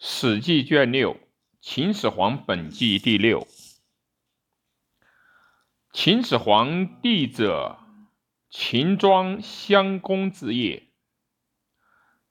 [0.00, 1.14] 史记》卷六
[1.60, 3.48] 《秦始皇本纪》第六。
[5.92, 7.80] 秦始皇帝者，
[8.48, 10.84] 秦庄襄公之业。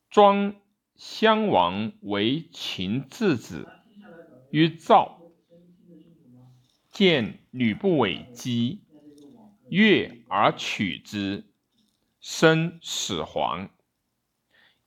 [0.10, 0.56] 庄
[0.96, 3.68] 襄王为秦质子，
[4.50, 5.20] 于赵，
[6.90, 8.86] 见吕不韦姬，
[9.70, 11.52] 悦而取之，
[12.22, 13.70] 生始皇。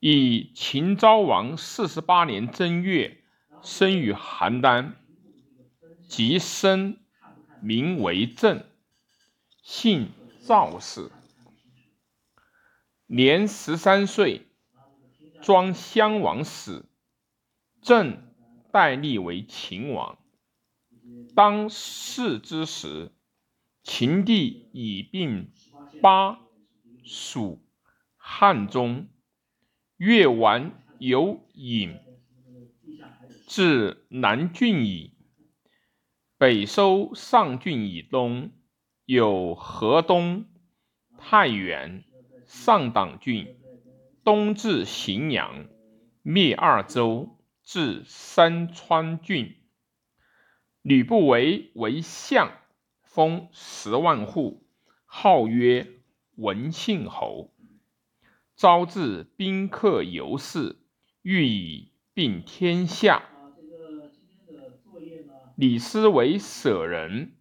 [0.01, 3.23] 以秦昭王四十八年正月，
[3.63, 4.95] 生于邯郸，
[6.09, 6.97] 即生
[7.61, 8.65] 名为郑，
[9.63, 10.09] 姓
[10.47, 11.11] 赵氏。
[13.05, 14.47] 年十三岁，
[15.43, 16.89] 庄襄王死，
[17.83, 18.23] 郑
[18.73, 20.19] 代立为秦王。
[21.37, 23.13] 当世之时，
[23.83, 25.53] 秦帝已并
[26.01, 26.39] 巴、
[27.05, 27.63] 蜀、
[28.17, 29.07] 汉中。
[30.01, 31.99] 越完有尹，
[33.47, 35.13] 至南郡矣。
[36.39, 38.51] 北收上郡以东，
[39.05, 40.47] 有河东、
[41.19, 42.03] 太原、
[42.47, 43.55] 上党郡，
[44.25, 45.69] 东至荥阳，
[46.23, 49.55] 灭二州，至山川郡。
[50.81, 52.51] 吕不韦为相，
[53.03, 54.67] 封十万户，
[55.05, 55.87] 号曰
[56.37, 57.55] 文信侯。
[58.61, 60.77] 招致宾客游士，
[61.23, 63.23] 欲以并天下。
[65.57, 67.33] 李斯为舍人，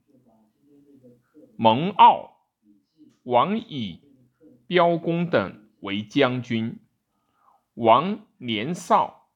[1.57, 2.31] 蒙骜、
[3.23, 4.01] 王乙、
[4.65, 6.79] 彪公等为将军。
[7.73, 9.29] 王年少，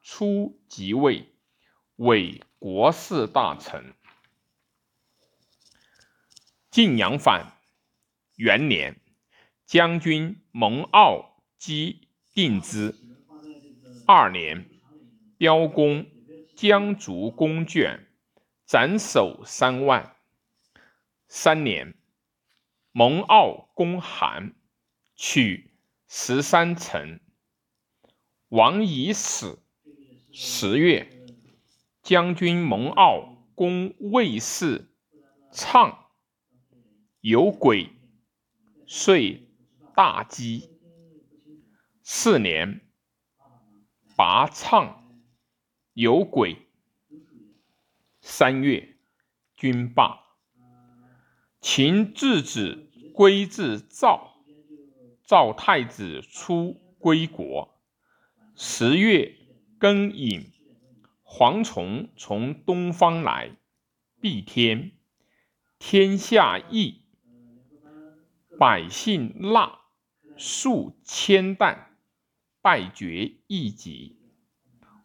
[0.00, 1.28] 初即位，
[1.96, 3.92] 为国事大臣。
[6.70, 7.58] 晋阳反，
[8.36, 8.98] 元年。
[9.66, 11.26] 将军蒙骜
[11.58, 12.94] 击定之。
[14.06, 14.70] 二年，
[15.36, 16.06] 彪公
[16.54, 18.06] 将卒公卷，
[18.64, 20.14] 斩首三万。
[21.26, 21.94] 三年，
[22.92, 24.54] 蒙骜攻韩，
[25.16, 25.72] 取
[26.06, 27.18] 十三城。
[28.48, 29.64] 王已死。
[30.32, 31.10] 十月，
[32.02, 34.86] 将军蒙骜攻魏氏，
[35.50, 36.10] 畅
[37.20, 37.88] 有鬼，
[38.86, 39.42] 遂。
[39.96, 40.68] 大饥。
[42.02, 42.82] 四年，
[44.14, 45.18] 拔畅
[45.94, 46.68] 有鬼。
[48.20, 48.98] 三月，
[49.56, 50.20] 军罢。
[51.62, 54.44] 秦质子归至赵，
[55.24, 57.80] 赵太子出归国。
[58.54, 59.34] 十月
[59.80, 60.52] 庚寅，
[61.24, 63.56] 蝗虫从东方来，
[64.20, 64.92] 蔽天，
[65.78, 67.00] 天下异，
[68.58, 69.85] 百姓纳。
[70.36, 71.98] 数千担，
[72.60, 74.18] 败绝一级。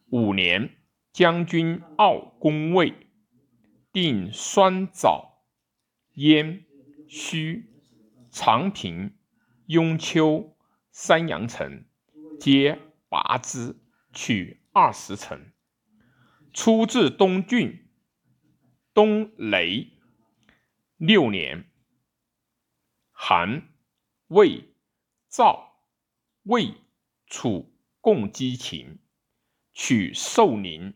[0.10, 0.76] 五年，
[1.14, 3.08] 将军傲攻魏，
[3.94, 5.46] 定酸枣、
[6.14, 6.66] 燕、
[7.08, 7.70] 须、
[8.30, 9.16] 长平、
[9.68, 10.58] 雍丘
[10.92, 11.86] 三阳城，
[12.40, 12.78] 皆
[13.08, 13.78] 拔之，
[14.12, 15.52] 取二十城。
[16.54, 17.88] 出至东郡，
[18.94, 19.94] 东雷。
[20.98, 21.72] 六年，
[23.12, 23.70] 韩、
[24.28, 24.71] 魏。
[25.32, 25.78] 赵、
[26.44, 26.74] 魏、
[27.26, 29.00] 楚共击秦，
[29.72, 30.94] 取寿宁。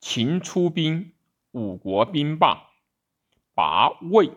[0.00, 1.14] 秦出兵，
[1.52, 2.74] 五国兵罢，
[3.54, 4.30] 拔魏，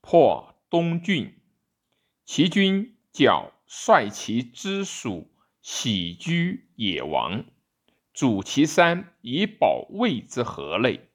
[0.00, 1.32] 破东郡。
[2.24, 5.30] 齐军缴率其之属
[5.62, 7.44] 徙居野王，
[8.12, 11.08] 主其山以保魏之河内。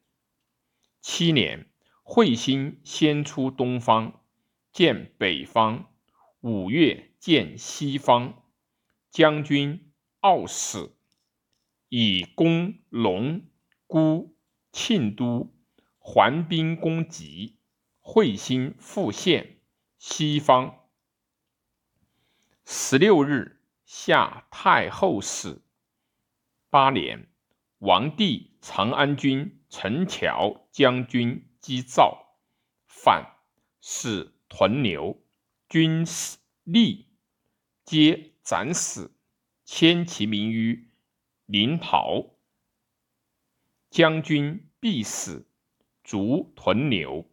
[1.02, 1.70] 七年，
[2.02, 4.22] 彗星先出东方，
[4.72, 5.90] 见北方。
[6.46, 8.44] 五月见西方，
[9.10, 9.90] 将军
[10.20, 10.94] 傲死，
[11.88, 13.46] 以攻龙、
[13.86, 14.36] 孤、
[14.70, 15.54] 庆都，
[15.98, 17.56] 还兵攻吉，
[18.02, 19.62] 彗星复现
[19.96, 20.80] 西方。
[22.66, 25.62] 十六日，下太后使。
[26.68, 27.26] 八年，
[27.78, 32.36] 王帝长安君陈桥将军击赵，
[32.86, 33.38] 反，
[33.80, 35.24] 使屯留。
[35.66, 37.06] 军事吏
[37.84, 39.14] 皆斩死，
[39.64, 40.90] 迁其名于
[41.44, 42.38] 临洮。
[43.90, 45.46] 将军必死，
[46.02, 47.30] 卒屯留。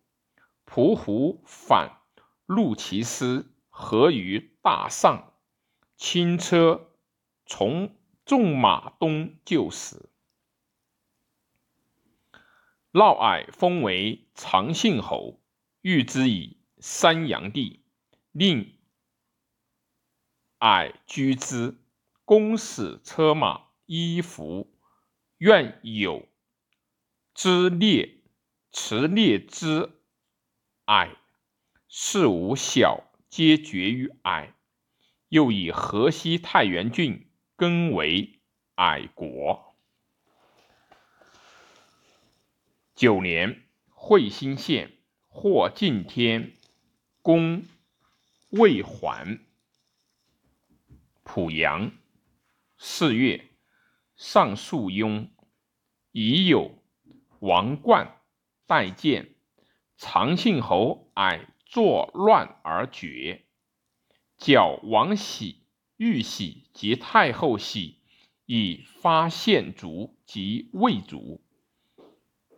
[0.66, 2.02] 蒲胡反，
[2.46, 5.34] 入其师，合于大上。
[5.96, 6.92] 轻车
[7.46, 7.96] 从
[8.26, 10.10] 纵马东就死。
[12.92, 15.42] 嫪毐封为长信侯，
[15.82, 17.86] 遇之以山阳地。
[18.32, 18.78] 令
[20.62, 21.76] 矮居之，
[22.24, 24.72] 公使车马衣服
[25.40, 26.28] 愿有
[27.34, 28.18] 之列，
[28.72, 29.92] 持列之
[30.86, 31.16] 矮，
[31.88, 34.54] 事无小，皆决于矮。
[35.30, 38.40] 又以河西太原郡更为
[38.76, 39.76] 矮国。
[42.94, 44.92] 九年，会兴县
[45.28, 46.54] 获晋天
[47.24, 47.66] 公
[48.50, 49.40] 未还。
[51.34, 51.94] 濮阳
[52.78, 53.52] 四月，
[54.18, 55.32] 上树雍
[56.12, 56.84] 已有
[57.40, 58.20] 王冠
[58.68, 59.34] 带见，
[59.96, 63.46] 长信侯矮作乱而绝。
[64.36, 65.64] 教王喜、
[65.96, 68.02] 玉喜及太后喜
[68.46, 71.42] 以发献卒及魏卒，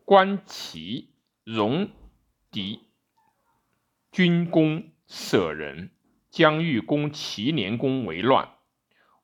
[0.03, 1.91] 观其戎
[2.49, 2.87] 狄
[4.11, 5.91] 军功舍人，
[6.31, 8.49] 将欲攻齐年公为乱。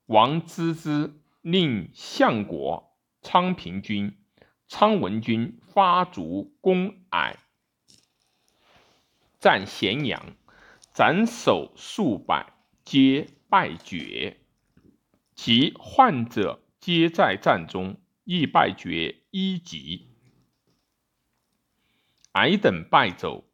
[0.10, 4.18] 王咨之令相国昌平君、
[4.68, 7.38] 昌文君发卒攻矮，
[9.40, 10.36] 战咸阳，
[10.96, 12.54] 斩首数百，
[12.84, 14.40] 皆败绝。
[15.36, 20.08] 其患者皆在战中，亦败绝一级。
[22.32, 23.48] 矮等败走，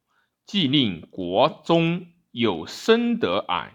[0.46, 3.74] 即令国中有生得矮，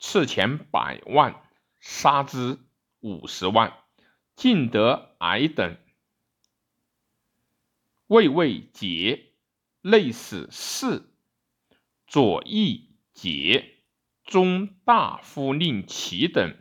[0.00, 1.45] 赐钱百万。
[1.88, 2.58] 杀之
[2.98, 3.72] 五十万，
[4.34, 5.76] 尽得矮等，
[8.08, 9.30] 魏魏节，
[9.82, 11.14] 类似四
[12.08, 13.76] 左翼节
[14.24, 16.56] 中大夫令其等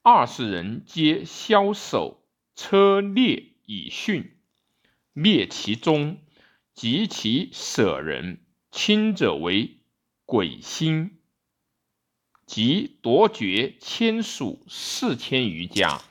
[0.00, 2.26] 二十人，皆枭首
[2.56, 4.32] 车裂以殉，
[5.12, 6.22] 灭其中，
[6.72, 9.82] 及其舍人，亲者为
[10.24, 11.19] 鬼心。
[12.52, 16.02] 即夺爵千属四千余家，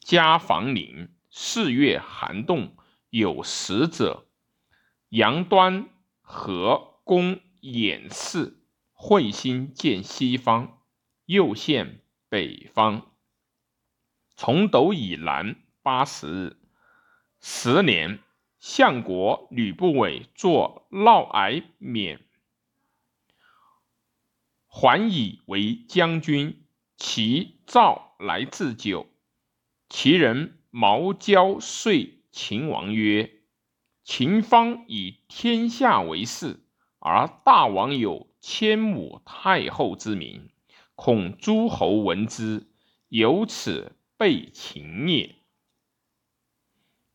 [0.00, 1.08] 家房陵。
[1.30, 2.76] 四月寒冻，
[3.08, 4.26] 有食者。
[5.08, 5.88] 杨端
[6.20, 8.58] 和公演示，
[8.92, 10.82] 会心见西方，
[11.24, 13.10] 右县北方。
[14.36, 16.56] 从斗以南八十日，
[17.40, 18.18] 十年，
[18.60, 22.20] 相国吕不韦作嫪毐免。
[24.78, 26.66] 桓以为将军，
[26.98, 29.06] 其召来自酒。
[29.88, 33.40] 其人毛焦遂秦王曰
[34.04, 36.60] ：“秦方以天下为事，
[36.98, 40.50] 而大王有千母太后之名，
[40.94, 42.66] 恐诸侯闻之，
[43.08, 45.36] 由此被秦也。”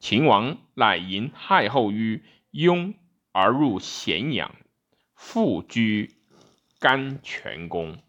[0.02, 2.96] 秦王乃迎太后于雍，
[3.32, 4.56] 而入咸阳，
[5.14, 6.18] 复居。
[6.82, 8.00] 甘泉宫，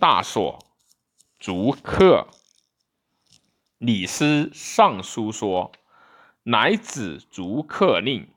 [0.00, 0.58] 大硕，
[1.38, 2.26] 逐客。
[3.78, 5.70] 李斯上书说
[6.42, 8.34] ：“乃子逐客令。”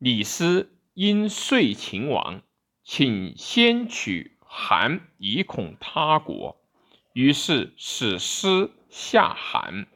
[0.00, 2.40] 李斯因遂秦王，
[2.82, 6.58] 请先取韩，以恐他国。
[7.12, 9.86] 于是使师下韩，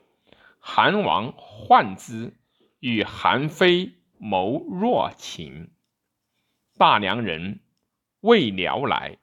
[0.61, 2.37] 韩王患之，
[2.81, 5.71] 与韩非谋若秦。
[6.77, 7.61] 大梁人
[8.19, 9.19] 魏辽来，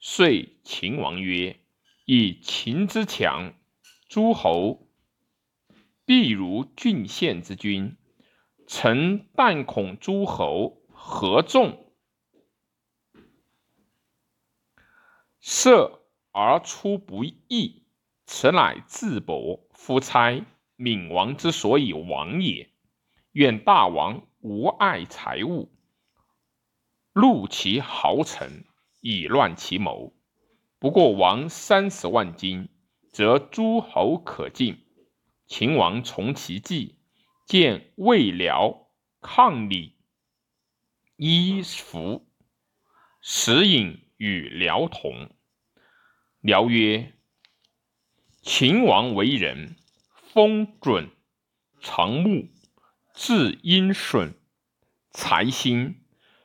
[0.00, 1.60] 遂秦王曰
[2.04, 3.54] ：“以秦之强，
[4.08, 4.88] 诸侯
[6.04, 7.96] 必如郡县之君。
[8.66, 11.94] 臣但恐诸侯合众，
[15.38, 16.00] 射
[16.32, 17.84] 而出不义，
[18.26, 22.68] 此乃智伯夫差闵王之所以亡也。
[23.30, 25.70] 愿大王无爱财物。”
[27.14, 28.64] 戮其豪臣，
[29.00, 30.12] 以乱其谋。
[30.80, 32.68] 不过王三十万金，
[33.12, 34.84] 则诸侯可进。
[35.46, 36.98] 秦王从其计，
[37.46, 38.88] 见魏辽
[39.20, 39.96] 抗礼，
[41.16, 42.26] 衣服
[43.20, 45.30] 食饮与辽同。
[46.40, 47.14] 辽曰
[48.42, 49.76] ：“秦王为人，
[50.32, 51.10] 风准，
[51.80, 52.48] 长目，
[53.14, 54.34] 志阴损，
[55.12, 56.00] 财兴。”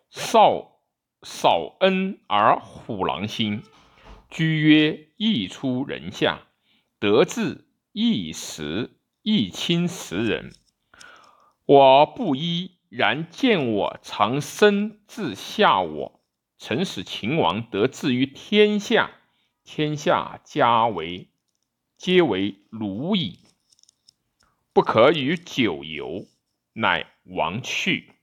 [0.09, 0.79] 少
[1.21, 3.61] 少恩而虎狼心，
[4.29, 6.47] 居曰易出人下，
[6.99, 10.51] 得志易食易亲食人。
[11.65, 16.21] 我不依，然见我常生自下我，
[16.57, 19.11] 曾使秦王得志于天下，
[19.63, 20.63] 天下皆
[20.95, 21.29] 为
[21.97, 23.41] 皆为奴矣，
[24.73, 26.25] 不可与久游，
[26.73, 28.15] 乃王去。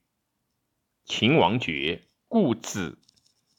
[1.08, 2.98] 秦王绝，故子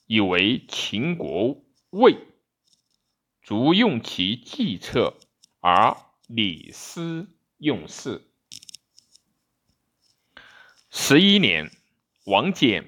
[0.06, 2.18] 以为秦国魏。
[3.42, 5.18] 卒用其计策
[5.62, 5.96] 而
[6.27, 8.30] 李斯用事。
[10.89, 11.72] 十一年，
[12.25, 12.86] 王翦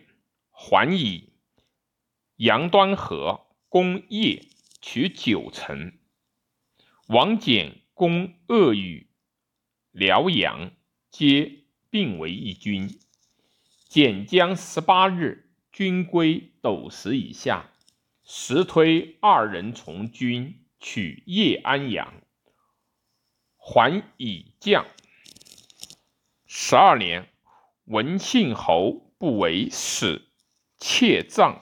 [0.51, 1.31] 还以
[2.35, 4.45] 杨端和攻邺，
[4.81, 5.97] 取九城。
[7.07, 9.09] 王翦攻鄂豫、
[9.91, 10.73] 辽阳，
[11.09, 12.99] 皆并为一军。
[13.89, 17.71] 简将十八日，军归斗石以下。
[18.23, 22.13] 时推二人从军，取叶安阳，
[23.57, 24.85] 还以将。
[26.45, 27.29] 十二年，
[27.85, 30.21] 文信侯不为使，
[30.77, 31.59] 窃葬，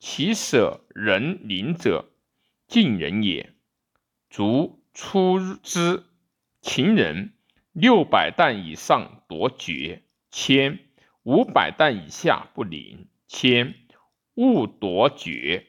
[0.00, 2.10] 其舍人陵者，
[2.66, 3.54] 晋人也。
[4.28, 6.02] 卒出之，
[6.60, 7.34] 秦人
[7.70, 10.89] 六百担以上夺爵，迁
[11.22, 13.74] 五百担以下不领，迁
[14.34, 15.66] 勿夺爵。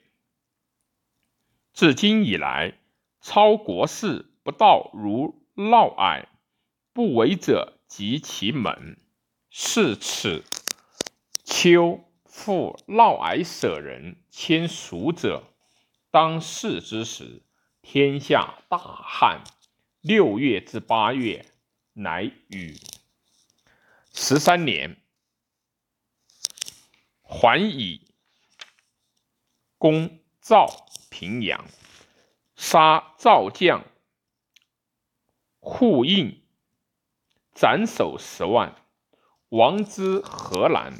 [1.73, 2.77] 至今以来，
[3.19, 6.25] 操国事不道如嫪毐，
[6.93, 8.97] 不为者及其门。
[9.49, 10.45] 是此
[11.43, 15.43] 秋复嫪毐舍人迁蜀者，
[16.09, 17.41] 当世之时，
[17.81, 19.43] 天下大旱。
[19.99, 21.45] 六月至八月，
[21.93, 22.75] 乃雨。
[24.13, 24.97] 十三年，
[27.31, 28.01] 还以
[29.77, 30.67] 攻赵。
[31.09, 31.65] 平阳，
[32.55, 33.85] 杀赵将
[35.59, 36.41] 护印，
[37.53, 38.75] 斩首十万。
[39.49, 40.93] 王之河南。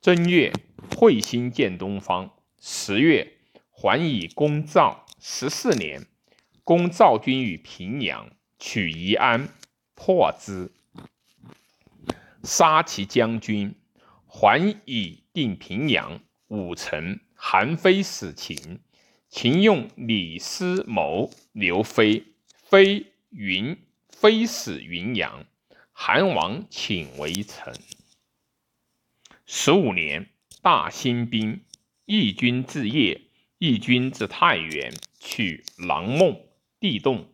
[0.00, 0.52] 正月，
[0.90, 2.36] 彗星见东方。
[2.60, 3.38] 十月，
[3.70, 5.06] 还以攻赵。
[5.18, 6.06] 十四年，
[6.62, 9.48] 攻赵军于平阳，取宜安，
[9.94, 10.72] 破之，
[12.42, 13.74] 杀其将军。
[14.26, 16.22] 还以定平阳。
[16.46, 18.80] 武臣，韩非死秦。
[19.28, 22.24] 秦用李斯谋刘非，
[22.62, 23.76] 非云
[24.08, 25.44] 非死云阳，
[25.90, 27.74] 韩王请为臣。
[29.44, 30.30] 十五年，
[30.62, 31.64] 大兴兵，
[32.04, 33.22] 义军至邺，
[33.58, 36.46] 义军至太原，取狼孟、
[36.78, 37.26] 地洞。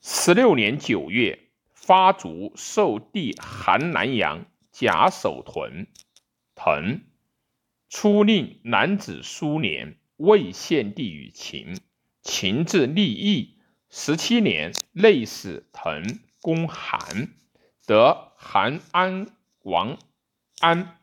[0.00, 1.38] 十六年九月，
[1.74, 5.86] 发卒受地韩南阳贾守屯，
[6.54, 7.04] 腾
[7.88, 9.98] 初令男子苏年。
[10.18, 11.80] 魏献帝与秦，
[12.22, 13.58] 秦至立邑
[13.90, 17.34] 十七年，内史滕攻韩，
[17.86, 19.98] 得韩安王
[20.60, 21.00] 安，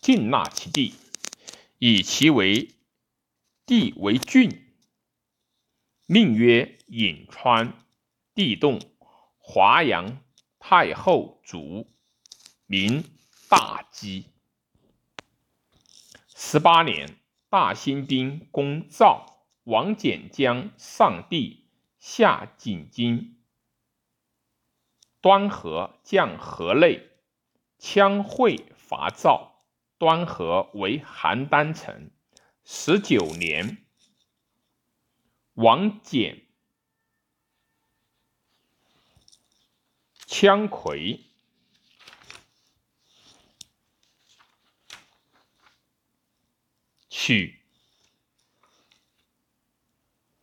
[0.00, 0.94] 尽纳其地，
[1.78, 2.70] 以其为
[3.66, 4.72] 地为郡，
[6.06, 7.74] 命曰颍川。
[8.34, 8.80] 地动，
[9.36, 10.22] 华阳
[10.58, 11.86] 太后卒，
[12.64, 13.04] 名
[13.48, 14.26] 大姬。
[16.34, 17.18] 十八年。
[17.50, 21.66] 大兴兵攻赵，王翦将上帝，
[21.98, 23.38] 下景京。
[25.22, 27.08] 端河将河内，
[27.78, 29.62] 羌会伐赵，
[29.96, 32.10] 端河为邯郸城。
[32.64, 33.78] 十九年，
[35.54, 36.42] 王翦
[40.26, 41.27] 羌魁。
[47.20, 47.58] 取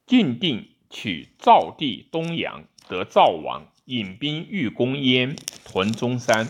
[0.06, 6.50] 晋定，取赵地东阳，得赵王，引兵欲攻燕，屯中山。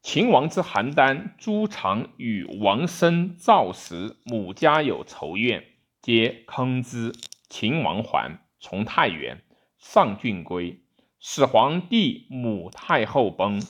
[0.00, 5.62] 秦王之邯郸，朱常与王生、赵时母家有仇怨，
[6.00, 7.12] 皆坑之。
[7.50, 9.44] 秦王还，从太原，
[9.76, 10.80] 上郡归。
[11.20, 13.62] 始皇帝母太后崩，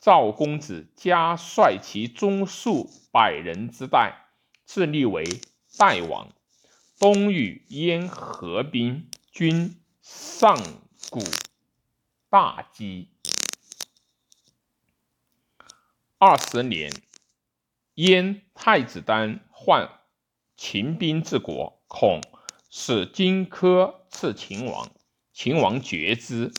[0.00, 4.18] 赵公子嘉率其中数百人之代。
[4.64, 5.24] 自立为
[5.76, 6.32] 代王，
[6.98, 10.56] 东与燕合兵，军上
[11.10, 11.22] 谷
[12.28, 13.08] 大饥。
[16.18, 16.92] 二十年，
[17.94, 19.88] 燕太子丹患
[20.56, 22.20] 秦兵至国，恐
[22.70, 24.90] 使荆轲刺秦王，
[25.32, 26.52] 秦王决之，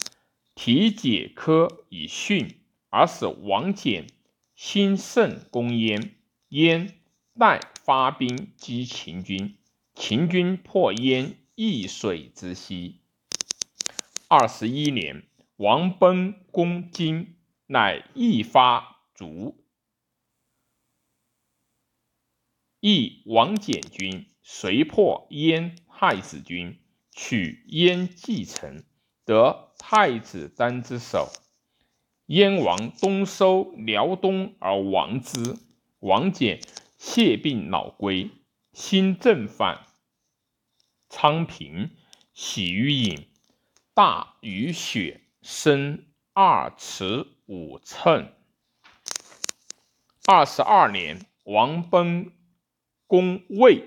[0.53, 4.07] 提解轲以训，而使王翦
[4.53, 6.15] 兴盛攻燕，
[6.50, 7.00] 燕
[7.39, 7.72] 代。
[7.83, 9.57] 发兵击秦军，
[9.93, 13.01] 秦军破燕易水之西。
[14.29, 15.23] 二十一年，
[15.57, 17.35] 王崩攻荆，
[17.67, 19.65] 乃易发卒。
[22.79, 26.79] 亦王翦军遂破燕太子军，
[27.11, 28.81] 取燕继承，
[29.25, 31.29] 得太子丹之首。
[32.27, 35.57] 燕王东收辽东而亡之。
[35.99, 36.61] 王翦。
[37.05, 38.31] 谢病老归，
[38.72, 39.86] 心正反，
[41.10, 41.91] 昌平，
[42.33, 43.27] 喜于饮，
[43.93, 48.33] 大于血，深二尺五寸。
[50.25, 52.31] 二十二年，王贲
[53.05, 53.83] 攻魏，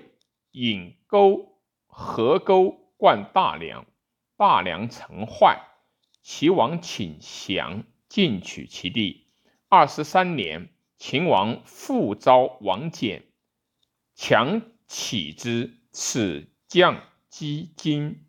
[0.51, 1.57] 引沟
[1.87, 3.87] 河沟灌大梁，
[4.37, 5.63] 大梁城坏，
[6.21, 9.25] 齐王请降，进取其地。
[9.69, 13.23] 二十三年，秦王复召王翦，
[14.15, 17.03] 强起之，使将。
[17.29, 18.25] 击荆，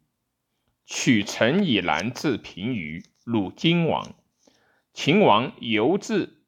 [0.85, 4.15] 取城以南至平舆，虏荆王。
[4.93, 6.43] 秦王游至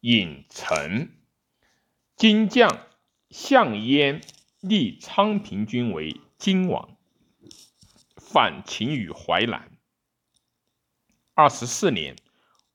[0.00, 1.10] 郢城，
[2.14, 2.86] 荆将
[3.30, 4.20] 项燕
[4.60, 6.96] 立昌平君为荆王，
[8.14, 9.76] 反秦于淮南。
[11.34, 12.14] 二十四年，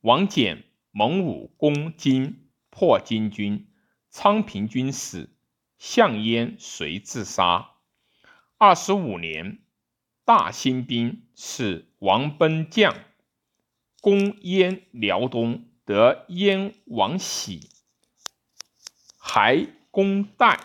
[0.01, 0.63] 王翦
[0.95, 3.65] 蒙武攻金，破金军，
[4.12, 5.31] 昌平君死，
[5.79, 7.71] 项燕遂自杀。
[8.59, 9.57] 二十五年，
[10.23, 12.95] 大兴兵使王贲将，
[14.01, 17.71] 攻燕辽东，得燕王喜，
[19.17, 20.59] 还攻代，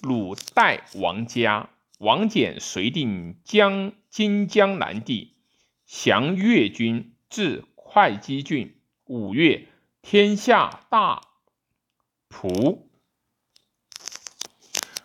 [0.00, 1.70] 虏代王家。
[1.98, 5.34] 王翦遂定江今江南地，
[5.86, 8.76] 降越军至会稽郡。
[9.06, 9.68] 五月，
[10.02, 11.22] 天下大
[12.28, 12.90] 普。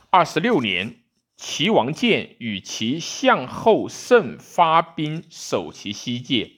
[0.10, 1.04] 二十六年。
[1.40, 6.54] 齐王建与其向后胜发兵守其西界，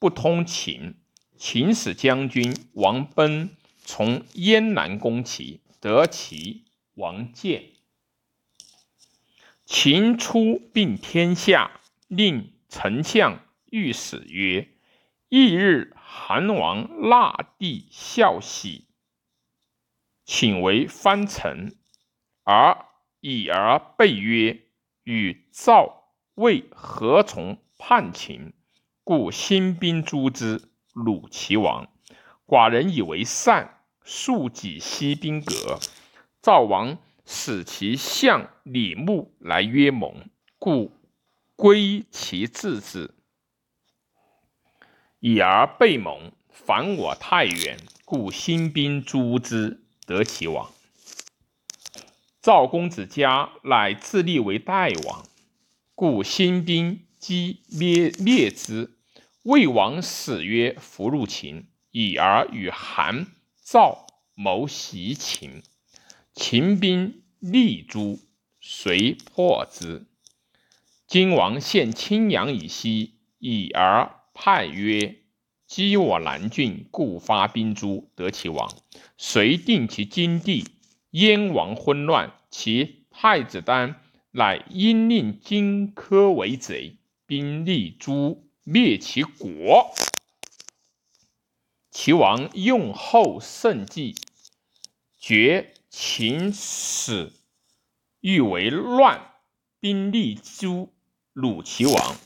[0.00, 0.96] 不通秦。
[1.36, 6.64] 秦使将军王贲从燕南攻齐，得齐
[6.94, 7.70] 王建。
[9.64, 13.40] 秦出并天下，令丞相
[13.70, 14.68] 御史曰
[15.36, 18.86] ：“翌日，韩王纳帝孝喜，
[20.24, 21.76] 请为藩臣，
[22.42, 22.86] 而。”
[23.20, 24.62] 以而备曰
[25.04, 26.04] ：“与赵、
[26.36, 28.54] 魏何从叛秦？
[29.04, 31.88] 故兴兵诛之，虏齐王。
[32.46, 35.78] 寡人以为善，速己息兵革。
[36.40, 36.96] 赵王
[37.26, 40.92] 使其相李牧来约盟，故
[41.56, 43.15] 归其自之。
[45.20, 50.70] 以而备盟，反我太原，故兴兵诛之，得其王。”
[52.42, 55.26] 赵公子嘉乃自立为代王，
[55.94, 58.92] 故兴兵击灭灭之。
[59.42, 63.26] 魏王使曰：“弗入秦，以而与韩、
[63.64, 65.62] 赵谋袭秦。
[66.34, 68.20] 秦兵立诛，
[68.60, 70.06] 遂破之。
[71.06, 75.16] 今王献青阳以西，以而派曰
[75.66, 78.70] ：‘击我南郡，故发兵诛，得其王。’
[79.16, 80.68] 遂定其金地。”
[81.12, 89.94] 燕王昏乱，其太子丹乃因令荆轲为贼，兵立诛，灭其国。
[91.90, 94.14] 齐王用后甚忌，
[95.18, 97.32] 绝秦使，
[98.20, 99.30] 欲为乱，
[99.80, 100.90] 兵立诛，
[101.32, 102.16] 虏齐王，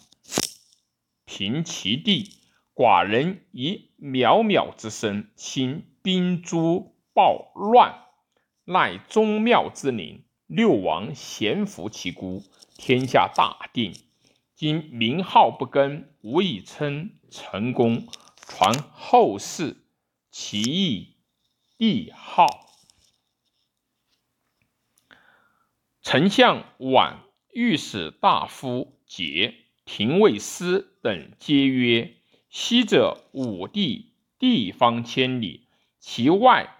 [1.31, 2.33] 平其地。
[2.75, 8.07] 寡人以渺渺之身，兴兵诛暴乱。
[8.65, 12.43] 乃宗庙之灵，六王咸服其孤，
[12.77, 13.95] 天下大定。
[14.57, 19.77] 今名号不更，无以称成功，传后世。
[20.33, 21.17] 其义
[21.79, 22.47] 帝号。
[26.03, 27.19] 丞相宛、
[27.53, 29.55] 御史大夫节、
[29.93, 32.15] 廷尉司等皆曰
[32.49, 35.67] ：“昔者武帝地方千里，
[35.99, 36.77] 其外。”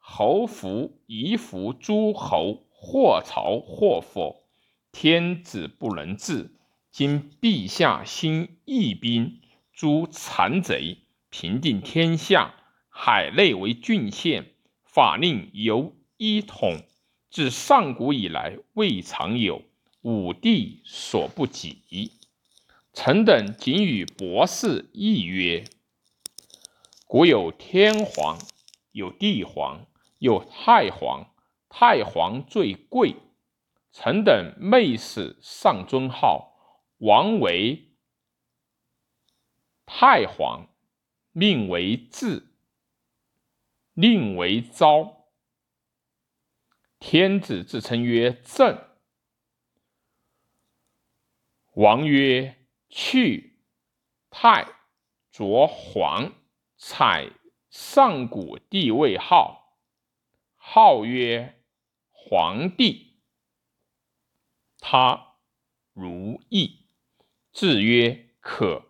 [0.00, 4.46] 侯服、夷服诸侯，或朝或否，
[4.92, 6.54] 天子不能治。
[6.90, 9.42] 今陛下兴义兵，
[9.74, 10.96] 诛残贼，
[11.28, 12.54] 平定天下，
[12.88, 14.46] 海内为郡县，
[14.84, 16.78] 法令由一统，
[17.30, 19.60] 自上古以来未尝有，
[20.00, 21.76] 武帝所不及。
[22.94, 25.64] 臣等仅与博士议曰：
[27.06, 28.38] 古有天皇，
[28.92, 29.86] 有地皇。
[30.20, 31.34] 有太皇，
[31.68, 33.16] 太皇最贵。
[33.92, 36.56] 臣等昧使上尊号，
[36.96, 37.90] 王为
[39.84, 40.68] 太皇，
[41.32, 42.46] 命为治，
[43.92, 45.26] 令为昭。
[46.98, 48.82] 天子自称曰正。
[51.74, 52.56] 王曰
[52.96, 53.58] 去
[54.30, 54.68] 太
[55.32, 56.32] 着皇，
[56.76, 57.28] 采
[57.68, 59.80] 上古帝位号。
[60.54, 61.60] 号曰
[62.12, 63.16] 皇帝，
[64.78, 65.34] 他
[65.92, 66.86] 如意。
[67.52, 68.84] 至曰：“可。”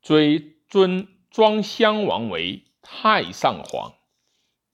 [0.00, 3.96] 追尊庄襄王为太上皇。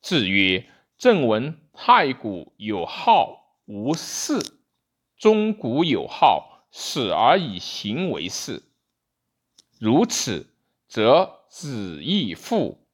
[0.02, 4.60] 至曰：“正闻太古有号无事，
[5.16, 8.62] 中古有号始而以行为事。
[9.78, 10.46] 如此，
[10.86, 12.86] 则子亦父，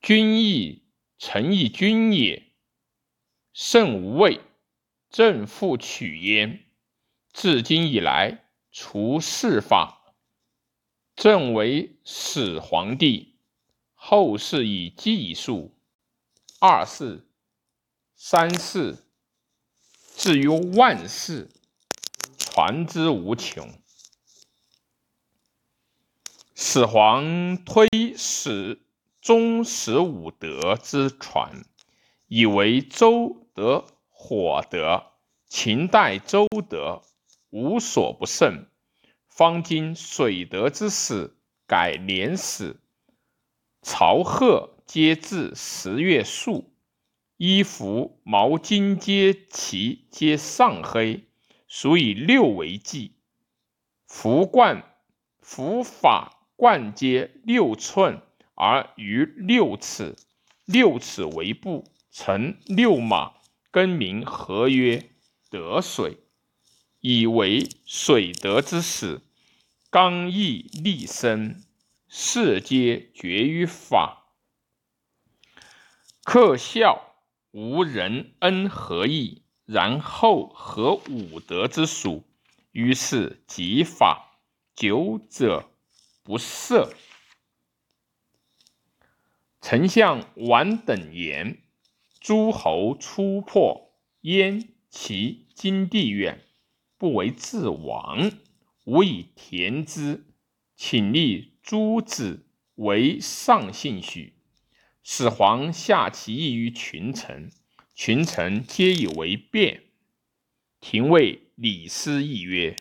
[0.00, 0.84] 君亦
[1.18, 2.52] 臣亦君也。
[3.52, 4.40] 甚无畏，
[5.10, 6.64] 正复取焉。
[7.32, 10.14] 至今以来，除世法，
[11.16, 13.34] 正为始皇帝。
[13.94, 15.74] 后世以计数。”
[16.60, 17.26] 二世、
[18.14, 18.98] 三世，
[20.14, 21.50] 至于万世，
[22.54, 23.72] 传之无穷。
[26.54, 28.82] 始皇推始
[29.22, 31.64] 终始五德之传，
[32.28, 35.02] 以为周得火德，
[35.48, 37.00] 秦代周德
[37.48, 38.66] 无所不胜。
[39.30, 41.34] 方今水德之始，
[41.66, 42.76] 改年始，
[43.80, 44.76] 朝贺。
[44.84, 46.70] 皆至十月数，
[47.38, 51.24] 衣服毛巾皆齐，皆上黑，
[51.74, 53.12] 属以六为纪。
[54.06, 54.94] 服冠
[55.40, 58.20] 服法冠皆六寸
[58.54, 60.14] 而于六尺，
[60.66, 63.36] 六尺为步，乘六马，
[63.70, 65.12] 更名合曰
[65.48, 66.18] 得水，
[67.00, 69.22] 以为水德之始。
[69.88, 71.64] 刚毅立身，
[72.06, 74.34] 世皆绝于法。
[76.22, 77.14] 克孝
[77.50, 79.42] 无人恩何义？
[79.64, 82.24] 然后合五德之属，
[82.72, 84.40] 于是即法
[84.74, 85.70] 久者
[86.22, 86.92] 不赦。
[89.60, 91.62] 丞相王等言：
[92.20, 96.44] 诸侯出破燕齐金地远，
[96.98, 98.32] 不为自亡，
[98.84, 100.26] 吾以田之，
[100.74, 104.34] 请立诸子为上姓许。
[105.04, 107.50] 始皇下其意于群臣，
[107.94, 109.84] 群臣皆以为变。
[110.80, 112.74] 廷尉李斯议曰：“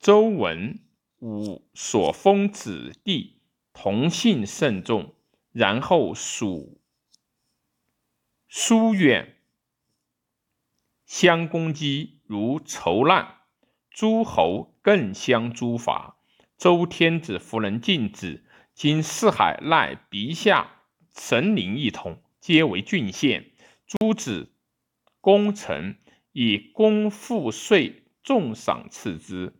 [0.00, 0.80] 周文
[1.18, 5.14] 武所封子弟同姓甚众，
[5.52, 6.80] 然后属
[8.48, 9.36] 疏远，
[11.04, 13.40] 相攻击如仇难。
[13.90, 16.16] 诸侯更相诛伐。
[16.56, 20.78] 周天子弗能禁止，今四海赖陛下。”
[21.14, 23.51] 神灵一统，皆为郡县。
[23.98, 24.50] 诸子
[25.20, 25.98] 功臣
[26.32, 29.52] 以功赋税重赏赐之。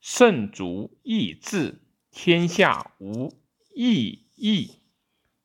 [0.00, 3.32] 圣足义治，天下无
[3.72, 4.80] 异义，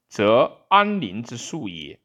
[0.08, 2.00] 则安宁之术也。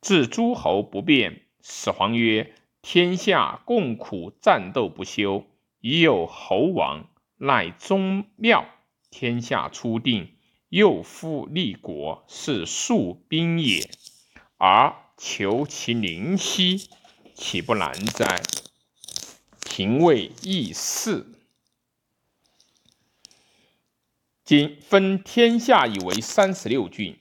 [0.00, 1.42] 至诸侯不变。
[1.60, 5.44] 始皇曰：“天下共苦，战斗不休。
[5.80, 8.68] 已有侯王，乃宗庙，
[9.10, 10.34] 天下初定。”
[10.68, 13.88] 又复立国，是庶兵也，
[14.58, 16.90] 而求其宁息，
[17.34, 18.42] 岂不难哉？
[19.60, 21.26] 廷尉易事，
[24.44, 27.18] 今分天下以为三十六郡，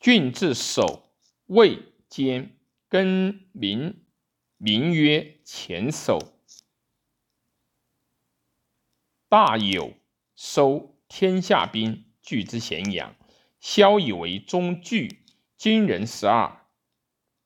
[0.00, 1.10] 郡治守、
[1.46, 2.56] 卫、监，
[2.88, 4.04] 更名
[4.56, 6.34] 名曰前守。
[9.28, 9.94] 大有
[10.34, 10.94] 收。
[11.10, 13.16] 天下兵聚之咸阳，
[13.60, 15.24] 萧以为中聚，
[15.56, 16.66] 金人十二，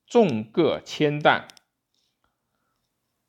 [0.06, 1.48] 众各千担。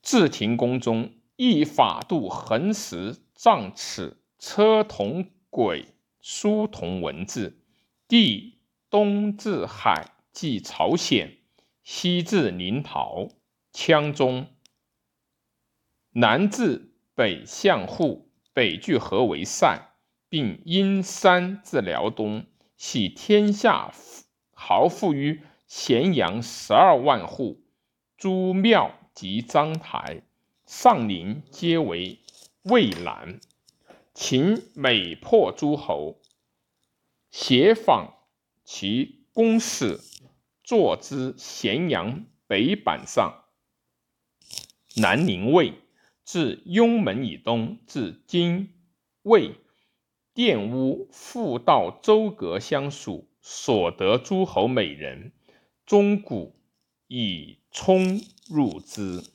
[0.01, 7.61] 至廷宫中，一法度横十丈尺，车同轨，书同文字。
[8.07, 11.37] 地东至海，即朝鲜；
[11.83, 13.31] 西至临洮，
[13.71, 14.47] 羌中；
[16.11, 19.89] 南至北向户，北距河为塞。
[20.29, 22.47] 并因山至辽东，
[22.85, 23.93] 起天下
[24.51, 27.63] 豪富于咸阳十二万户，
[28.17, 30.23] 诸庙及章台、
[30.65, 32.19] 上陵皆为
[32.63, 33.39] 渭南。
[34.13, 36.19] 秦每破诸侯，
[37.31, 38.15] 协访
[38.65, 40.01] 其公使，
[40.61, 43.45] 坐之咸阳北板上。
[44.97, 45.75] 南宁卫
[46.25, 48.73] 自雍门以东至今
[49.21, 49.55] 卫。
[50.35, 55.31] 玷污复到周阁相属，所得诸侯美人，
[55.85, 56.55] 终古
[57.07, 59.32] 以充入之。